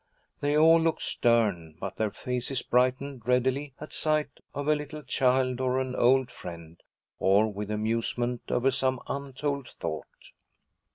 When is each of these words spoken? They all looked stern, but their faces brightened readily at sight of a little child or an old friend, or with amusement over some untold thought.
They 0.39 0.57
all 0.57 0.81
looked 0.81 1.03
stern, 1.03 1.75
but 1.79 1.97
their 1.97 2.09
faces 2.09 2.63
brightened 2.63 3.27
readily 3.27 3.75
at 3.79 3.93
sight 3.93 4.39
of 4.51 4.67
a 4.67 4.73
little 4.73 5.03
child 5.03 5.61
or 5.61 5.79
an 5.79 5.95
old 5.95 6.31
friend, 6.31 6.81
or 7.19 7.53
with 7.53 7.69
amusement 7.69 8.41
over 8.49 8.71
some 8.71 8.99
untold 9.05 9.67
thought. 9.67 10.31